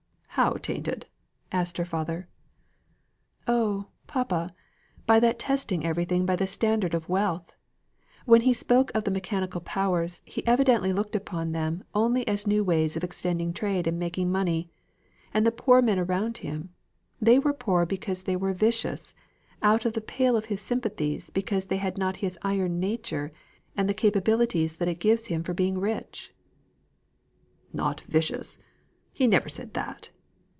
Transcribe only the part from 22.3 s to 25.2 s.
iron nature, and the capabilities that it